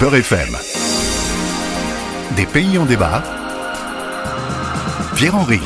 [0.00, 0.56] Beurre FM.
[2.34, 3.22] Des pays en débat.
[5.16, 5.60] Pierre-Henri.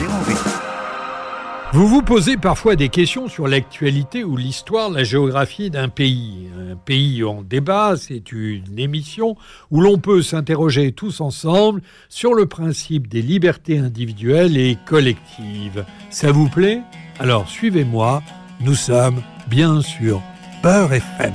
[1.73, 6.49] Vous vous posez parfois des questions sur l'actualité ou l'histoire, la géographie d'un pays.
[6.71, 9.37] Un pays en débat, c'est une émission
[9.71, 15.85] où l'on peut s'interroger tous ensemble sur le principe des libertés individuelles et collectives.
[16.11, 16.81] Ça vous plaît?
[17.21, 18.23] Alors suivez-moi,
[18.61, 20.21] nous sommes bien sûr
[20.63, 21.33] Beurre FM.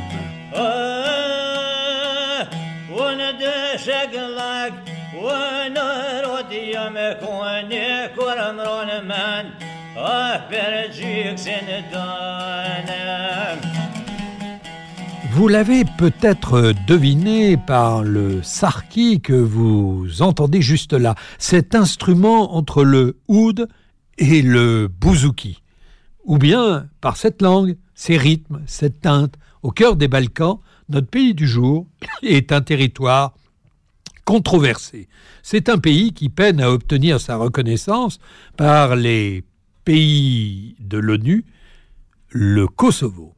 [15.32, 22.84] Vous l'avez peut-être deviné par le sarki que vous entendez juste là, cet instrument entre
[22.84, 23.70] le oud
[24.18, 25.62] et le bouzouki,
[26.26, 30.60] ou bien par cette langue, ces rythmes, cette teinte, au cœur des Balkans,
[30.90, 31.88] notre pays du jour
[32.24, 33.36] est un territoire
[34.26, 35.08] controversé.
[35.44, 38.20] C'est un pays qui peine à obtenir sa reconnaissance
[38.58, 39.44] par les
[39.84, 41.46] pays de l'ONU,
[42.30, 43.34] le Kosovo.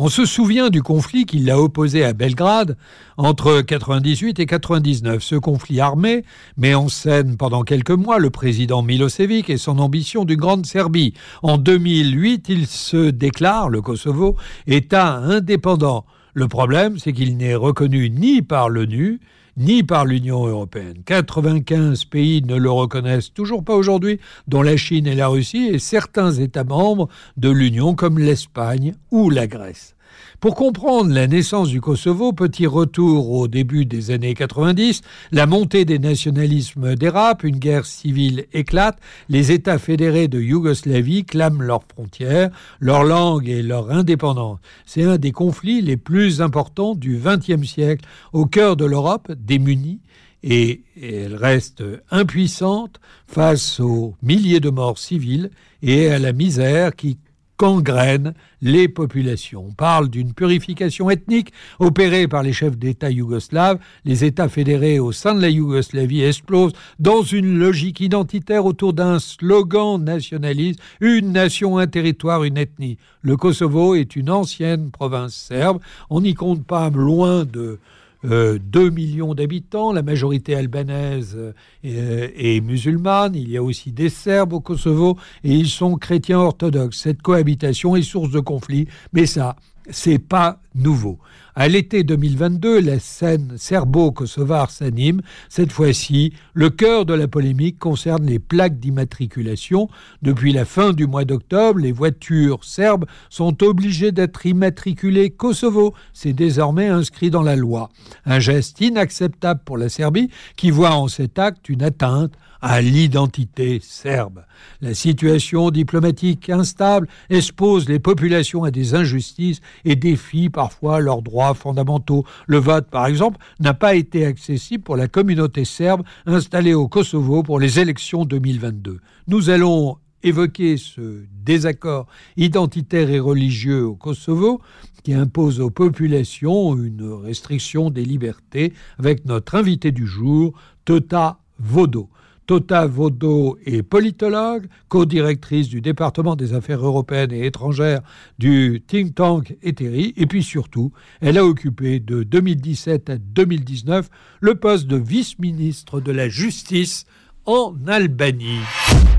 [0.00, 2.76] On se souvient du conflit qui l'a opposé à Belgrade
[3.16, 5.20] entre 98 et 99.
[5.20, 6.24] Ce conflit armé
[6.56, 11.14] met en scène pendant quelques mois le président Milosevic et son ambition d'une grande Serbie.
[11.42, 14.36] En 2008, il se déclare, le Kosovo,
[14.68, 16.06] État indépendant.
[16.32, 19.18] Le problème, c'est qu'il n'est reconnu ni par l'ONU,
[19.58, 21.02] ni par l'Union européenne.
[21.04, 25.78] 95 pays ne le reconnaissent toujours pas aujourd'hui, dont la Chine et la Russie, et
[25.78, 29.96] certains États membres de l'Union comme l'Espagne ou la Grèce.
[30.40, 35.02] Pour comprendre la naissance du Kosovo, petit retour au début des années 90,
[35.32, 41.62] la montée des nationalismes dérape, une guerre civile éclate, les États fédérés de Yougoslavie clament
[41.62, 44.58] leurs frontières, leur langue et leur indépendance.
[44.86, 50.00] C'est un des conflits les plus importants du XXe siècle, au cœur de l'Europe, démunie,
[50.42, 55.50] et elle reste impuissante face aux milliers de morts civiles
[55.82, 57.18] et à la misère qui
[57.58, 59.66] gangrène les populations.
[59.68, 63.78] On parle d'une purification ethnique opérée par les chefs d'État yougoslaves.
[64.04, 69.18] Les États fédérés au sein de la Yougoslavie explosent dans une logique identitaire autour d'un
[69.18, 72.98] slogan nationaliste, une nation, un territoire, une ethnie.
[73.22, 75.80] Le Kosovo est une ancienne province serbe.
[76.10, 77.78] On n'y compte pas loin de
[78.24, 84.08] 2 euh, millions d'habitants, la majorité albanaise euh, est, musulmane, il y a aussi des
[84.08, 86.98] Serbes au Kosovo et ils sont chrétiens orthodoxes.
[86.98, 89.56] Cette cohabitation est source de conflits, mais ça,
[89.90, 91.18] c'est pas nouveau.
[91.60, 95.22] À l'été 2022, la scène serbo-kosovare s'anime.
[95.48, 99.88] Cette fois-ci, le cœur de la polémique concerne les plaques d'immatriculation.
[100.22, 105.94] Depuis la fin du mois d'octobre, les voitures serbes sont obligées d'être immatriculées Kosovo.
[106.12, 107.90] C'est désormais inscrit dans la loi.
[108.24, 113.80] Un geste inacceptable pour la Serbie qui voit en cet acte une atteinte à l'identité
[113.82, 114.44] serbe.
[114.80, 121.47] La situation diplomatique instable expose les populations à des injustices et défie parfois leurs droits
[121.54, 122.24] fondamentaux.
[122.46, 127.42] Le vote, par exemple, n'a pas été accessible pour la communauté serbe installée au Kosovo
[127.42, 129.00] pour les élections 2022.
[129.26, 134.60] Nous allons évoquer ce désaccord identitaire et religieux au Kosovo
[135.04, 140.52] qui impose aux populations une restriction des libertés avec notre invité du jour,
[140.84, 142.08] Tota Vodo.
[142.48, 148.00] Tota Vodo est politologue, co-directrice du département des affaires européennes et étrangères
[148.38, 150.90] du think tank Eteri, et puis surtout,
[151.20, 154.08] elle a occupé de 2017 à 2019
[154.40, 157.04] le poste de vice-ministre de la Justice
[157.44, 158.64] en Albanie.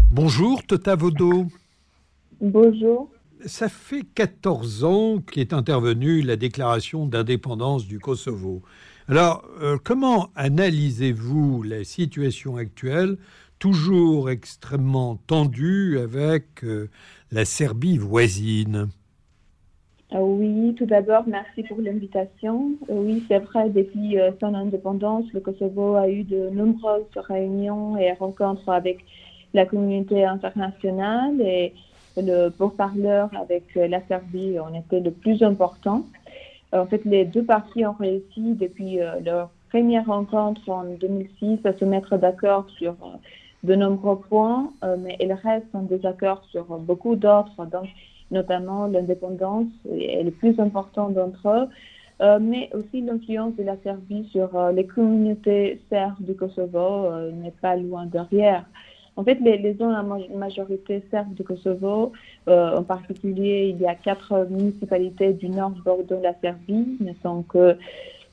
[0.09, 1.45] Bonjour Tota Vodo.
[2.41, 3.11] Bonjour.
[3.45, 8.63] Ça fait 14 ans qu'est intervenue la déclaration d'indépendance du Kosovo.
[9.09, 13.17] Alors, euh, comment analysez-vous la situation actuelle,
[13.57, 16.91] toujours extrêmement tendue avec euh,
[17.31, 18.89] la Serbie voisine?
[20.11, 22.73] Ah oui, tout d'abord, merci pour l'invitation.
[22.91, 28.13] Euh, oui, c'est vrai, depuis son indépendance, le Kosovo a eu de nombreuses réunions et
[28.13, 28.99] rencontres avec
[29.55, 31.73] la communauté internationale et
[32.15, 36.05] le pourparleur avec la Serbie en était le plus important.
[36.71, 41.73] En fait, les deux parties ont réussi depuis euh, leur première rencontre en 2006 à
[41.73, 43.17] se mettre d'accord sur euh,
[43.63, 47.67] de nombreux points, euh, mais il reste en désaccord sur beaucoup d'autres,
[48.31, 51.67] notamment l'indépendance est le plus important d'entre eux,
[52.39, 58.05] mais aussi l'influence de la Serbie sur les communautés serbes du Kosovo n'est pas loin
[58.05, 58.65] derrière.
[59.19, 62.13] En fait, les, les zones à majorité serbe du Kosovo,
[62.47, 67.43] euh, en particulier, il y a quatre municipalités du nord bordant la Serbie, ne sont
[67.43, 67.75] que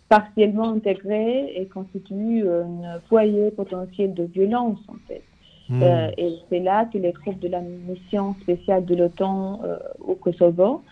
[0.08, 5.22] partiellement intégrés et constituent un foyer potentiel de violence, en fait.
[5.68, 5.82] Hmm.
[5.82, 9.60] et c'est là que les troupes de la mission spéciale de l'OTAN
[9.98, 10.82] au Kosovo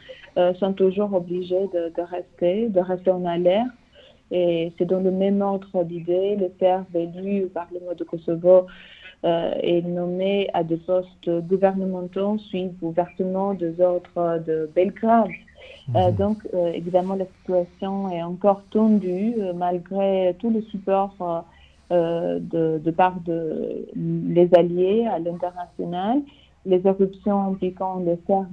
[0.58, 3.70] sont toujours obligés de, de, rester, de rester en alerte
[4.30, 8.48] et c'est dans le même ordre d'idées, le Serbe élu par le mot de Kosovo
[8.48, 8.62] euh,
[9.24, 15.30] est nommé à des postes gouvernementaux suivent ouvertement des ordres de Belgrade.
[15.94, 16.16] Euh, mhm.
[16.16, 21.44] donc, euh, évidemment, la situation est encore tendue malgré tout le support
[21.90, 26.22] de, de, part de les alliés à l'international.
[26.66, 28.46] Les éruptions impliquant les Serbes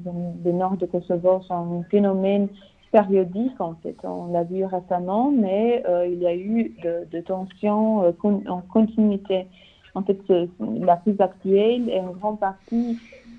[0.44, 2.50] du nord de Kosovo sont un phénomène
[2.91, 3.95] périodique en fait.
[4.03, 8.12] On l'a vu récemment, mais euh, il y a eu de, tensions euh,
[8.50, 9.47] en continuité.
[9.96, 10.20] En fait,
[10.60, 12.98] la crise actuelle est en grande partie,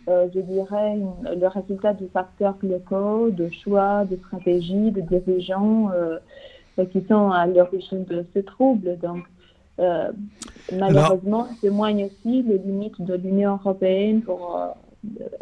[0.09, 5.91] euh, je dirais, le résultat de facteurs locaux, de choix, de stratégies, de dirigeants
[6.91, 8.99] qui sont à l'origine de ce trouble.
[9.03, 9.25] Donc,
[10.73, 14.59] malheureusement, témoigne aussi les limites de l'Union européenne pour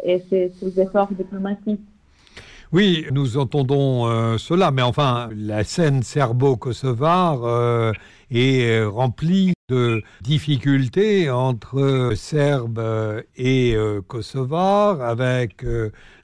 [0.03, 1.81] et ses, ses efforts diplomatiques.
[2.73, 7.91] Oui, nous entendons euh, cela, mais enfin, la scène serbo-kosovare euh,
[8.31, 15.65] est remplie de difficultés entre Serbes et euh, Kosovars, avec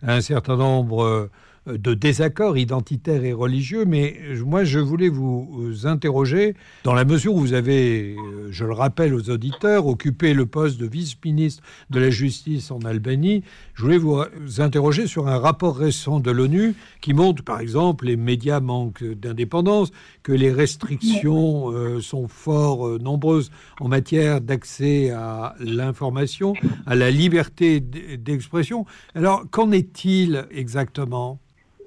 [0.02, 1.30] un certain nombre
[1.68, 7.40] de désaccords identitaires et religieux, mais moi je voulais vous interroger, dans la mesure où
[7.40, 12.10] vous avez, euh, je le rappelle aux auditeurs, occupé le poste de vice-ministre de la
[12.10, 13.44] Justice en Albanie,
[13.74, 14.22] je voulais vous
[14.60, 19.92] interroger sur un rapport récent de l'ONU qui montre par exemple les médias manquent d'indépendance,
[20.24, 26.54] que les restrictions euh, sont fort euh, nombreuses en matière d'accès à l'information,
[26.86, 28.86] à la liberté d'expression.
[29.16, 31.40] Alors qu'en est-il exactement?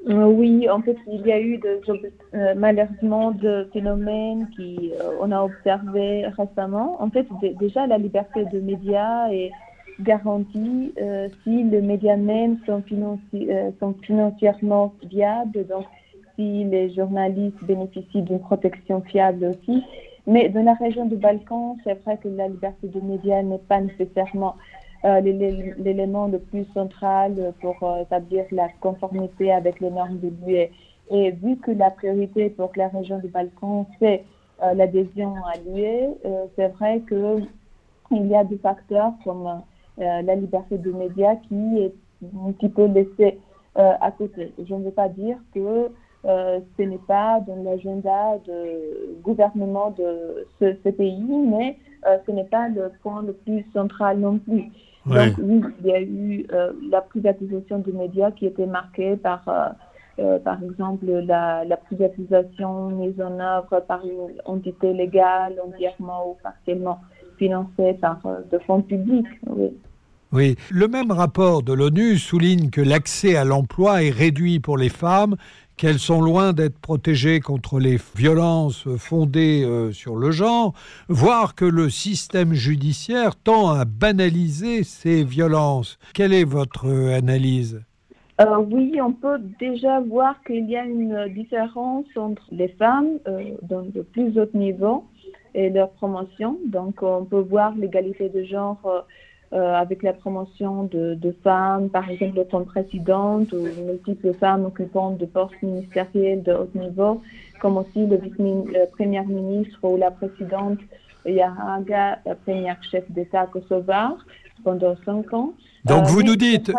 [0.07, 1.81] Oui, en fait, il y a eu de,
[2.35, 6.97] euh, malheureusement de phénomènes qui euh, on a observé récemment.
[7.03, 7.27] En fait,
[7.59, 9.51] déjà la liberté de médias est
[10.01, 10.95] garantie
[11.45, 12.83] si les médias même sont,
[13.79, 15.85] sont financièrement viables, donc
[16.37, 19.85] si les journalistes bénéficient d'une protection fiable aussi.
[20.27, 23.81] Mais dans la région du Balkan, c'est vrai que la liberté de médias n'est pas
[23.81, 30.29] nécessairement euh, l'élément le plus central pour euh, établir la conformité avec les normes de
[30.29, 30.69] l'UE.
[31.11, 34.25] Et vu que la priorité pour la région du Balkan, c'est
[34.63, 36.15] euh, l'adhésion à l'UE,
[36.55, 39.63] c'est vrai qu'il y a des facteurs comme
[39.99, 41.95] la liberté de médias qui est
[42.47, 43.39] un petit peu laissée
[43.75, 44.53] à côté.
[44.59, 45.91] Je ne veux pas dire que
[46.25, 51.77] ce n'est pas dans l'agenda de gouvernement de ce pays, mais
[52.27, 54.71] ce n'est pas le point le plus central non plus.
[55.07, 59.43] Donc oui, il y a eu euh, la privatisation des médias qui était marquée par,
[59.49, 59.69] euh,
[60.19, 66.37] euh, par exemple, la, la, privatisation mise en œuvre par une entité légale, entièrement ou
[66.43, 67.01] partiellement
[67.39, 68.21] financée par
[68.51, 69.27] de fonds publics.
[69.47, 69.71] Oui.
[70.33, 74.89] Oui, le même rapport de l'ONU souligne que l'accès à l'emploi est réduit pour les
[74.89, 75.35] femmes
[75.81, 80.75] qu'elles sont loin d'être protégées contre les violences fondées euh, sur le genre,
[81.09, 85.99] voire que le système judiciaire tend à banaliser ces violences.
[86.13, 87.83] Quelle est votre analyse?
[88.43, 93.43] Euh, oui, on peut déjà voir qu'il y a une différence entre les femmes euh,
[93.63, 95.07] dans de plus haut niveau
[95.55, 96.59] et leur promotion.
[96.67, 99.07] Donc, on peut voir l'égalité de genre
[99.53, 105.11] euh, avec la promotion de, de, femmes, par exemple comme présidente ou multiples femmes occupant
[105.11, 107.21] de postes ministériels de haut niveau,
[107.61, 110.79] comme aussi le vice-premier ministre ou la présidente.
[111.27, 114.17] Yaraga, la première chef d'État kosovar
[114.65, 115.53] pendant cinq ans.
[115.85, 116.71] Donc euh, vous, nous dites,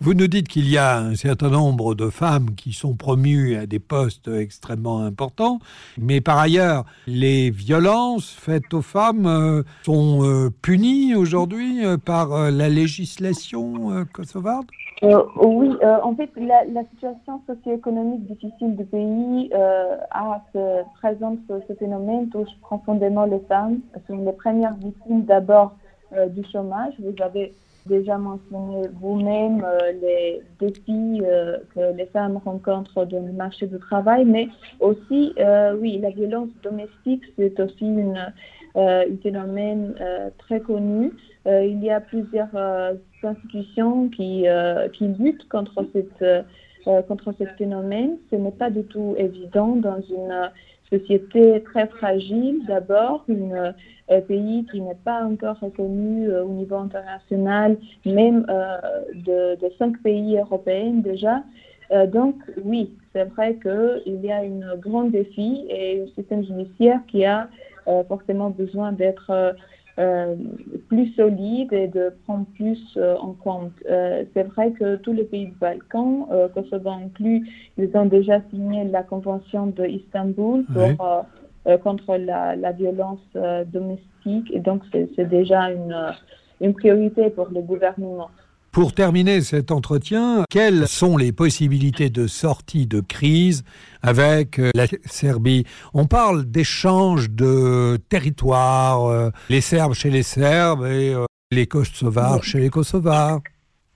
[0.00, 3.66] vous, nous dites qu'il y a un certain nombre de femmes qui sont promues à
[3.66, 5.58] des postes extrêmement importants,
[5.98, 12.68] mais par ailleurs, les violences faites aux femmes euh, sont euh, punies aujourd'hui par la
[12.68, 14.66] législation kosovarde?
[15.02, 15.70] Oui,
[16.02, 19.50] en fait, la, la situation socio-économique difficile du pays
[20.10, 23.78] a, se présente ce phénomène touche profondément les femmes.
[23.94, 25.76] Ce sont les premières victimes d'abord
[26.30, 26.94] du chômage.
[26.98, 27.52] Vous avez
[27.88, 33.78] déjà mentionné vous-même euh, les défis euh, que les femmes rencontrent dans le marché du
[33.78, 34.48] travail, mais
[34.80, 38.32] aussi, euh, oui, la violence domestique, c'est aussi une,
[38.74, 39.94] un phénomène
[40.38, 41.10] très connu.
[41.46, 42.54] il y a plusieurs
[43.24, 44.44] institutions qui,
[44.92, 46.46] qui luttent contre cette
[47.08, 48.18] contre ce phénomène.
[48.30, 50.50] Ce n'est pas du tout évident dans une
[50.90, 53.74] société très fragile d'abord, un
[54.10, 57.76] euh, pays qui n'est pas encore reconnu euh, au niveau international,
[58.06, 58.76] même euh,
[59.14, 61.42] de, cinq pays européens déjà.
[62.08, 67.24] donc, oui, c'est vrai qu'il y a un grand défi et un système judiciaire qui
[67.24, 67.48] a
[68.08, 69.54] forcément besoin d'être
[69.98, 70.36] euh,
[70.88, 73.72] plus solide et de prendre plus euh, en compte.
[73.90, 78.84] Euh, c'est vrai que tous les pays du Balkan, Kosovo inclus, ils ont déjà signé
[78.84, 81.26] la convention de Istanbul pour,
[81.82, 83.20] contre la, la violence
[83.66, 86.14] domestique et donc c'est déjà une,
[86.60, 88.30] une priorité pour le gouvernement.
[88.78, 93.64] Pour terminer cet entretien, quelles sont les possibilités de sortie de crise
[94.02, 95.64] avec euh, la Serbie?
[95.94, 102.44] On parle d'échange de territoires, euh, les Serbes chez les Serbes et euh, les Kosovars
[102.44, 103.40] chez les Kosovars.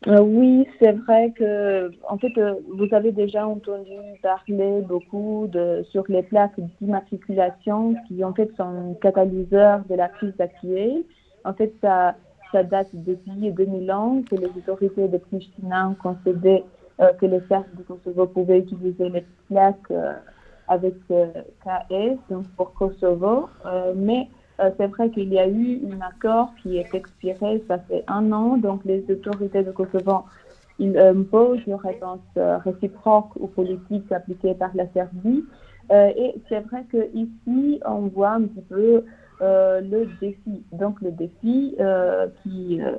[0.09, 2.33] oui, c'est vrai que, en fait,
[2.77, 8.99] vous avez déjà entendu parler beaucoup de, sur les plaques d'immatriculation qui, en fait, sont
[9.01, 11.05] catalyseurs de la crise actuelle.
[11.45, 12.17] En fait, ça,
[12.53, 16.63] ça date depuis 2000 ans que les autorités de Pristina ont concédé
[17.01, 20.13] euh, que les Serbes du Kosovo pouvaient utiliser les plaques euh,
[20.69, 21.27] avec euh,
[21.65, 23.49] KS, donc pour Kosovo.
[23.97, 24.29] mais
[24.79, 28.59] c'est vrai qu'il y a eu un accord qui est expiré, ça fait un an,
[28.59, 30.25] donc les autorités de Kosovo
[30.79, 35.45] ils imposent une réponse réciproque aux politiques appliquées par la Serbie.
[35.91, 39.05] et c'est vrai qu'ici, on voit un petit peu
[39.43, 40.63] euh, le défi.
[40.73, 42.93] Donc le défi euh, qui euh,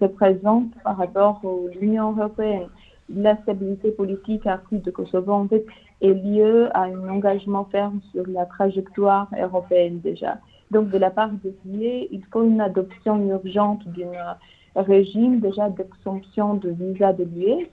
[0.00, 2.68] se présente par rapport à l'Union européenne,
[3.08, 5.66] la stabilité politique accrue de Kosovo en fait
[6.00, 10.38] est liée à un engagement ferme sur la trajectoire européenne déjà.
[10.70, 14.36] Donc de la part de l'UE, il faut une adoption urgente d'un
[14.76, 17.66] régime déjà d'exemption de visa de l'UE.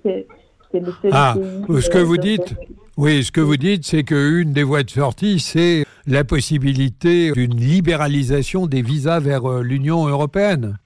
[0.80, 1.36] Le seul ah,
[1.68, 2.56] ce que vous dites,
[2.98, 7.56] oui, ce que vous dites, c'est qu'une des voies de sortie, c'est la possibilité d'une
[7.56, 10.78] libéralisation des visas vers euh, l'Union européenne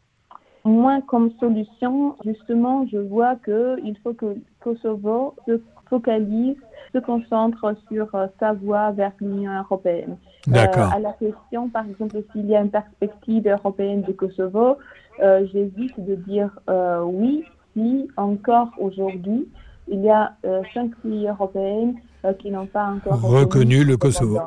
[0.65, 6.55] Moi, comme solution, justement, je vois qu'il faut que Kosovo se focalise,
[6.93, 10.17] se concentre sur euh, sa voie vers l'Union européenne.
[10.47, 10.91] D'accord.
[10.91, 14.77] Euh, à la question, par exemple, s'il y a une perspective européenne du Kosovo,
[15.21, 16.49] j'hésite de dire
[17.05, 17.43] oui
[17.73, 19.47] si encore aujourd'hui,
[19.89, 20.35] il y a
[20.73, 21.93] cinq pays européens
[22.39, 24.39] qui n'ont pas encore reconnu le Kosovo.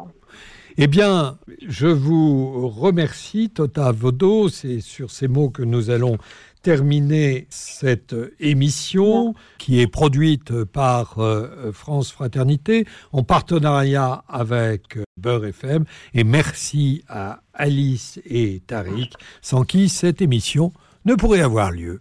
[0.78, 4.48] Eh bien, je vous remercie, Tota Vodo.
[4.48, 6.16] C'est sur ces mots que nous allons
[6.62, 15.84] terminer cette émission qui est produite par euh, France Fraternité en partenariat avec Beurre FM.
[16.14, 20.72] Et merci à Alice et Tariq, sans qui cette émission
[21.04, 22.00] ne pourrait avoir lieu.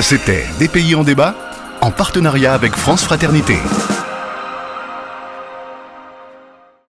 [0.00, 1.34] C'était Des pays en débat
[1.80, 3.56] en partenariat avec France Fraternité.